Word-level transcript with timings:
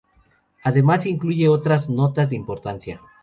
Además, 0.63 1.05
incluye 1.05 1.47
otras 1.47 1.87
notas 1.87 2.31
de 2.31 2.35
importancia. 2.35 3.01